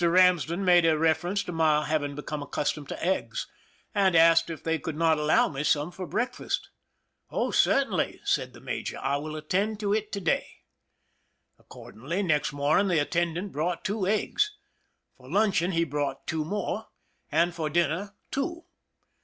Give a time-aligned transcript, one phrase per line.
[0.03, 3.45] Ramsden made a reference to my having been accustomed to eggs,
[3.93, 6.69] and asked if they could not allow me some for breakfast."
[7.29, 10.47] Oh, certainly," said the major;" I will attend to it to day."
[11.59, 14.51] Accordingly, next morning the attendant brought two eggs;
[15.17, 16.87] for luncheon he brought two more,
[17.31, 18.63] and for dinner two.